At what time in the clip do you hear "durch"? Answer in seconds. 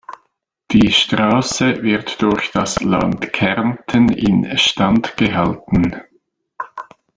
2.23-2.49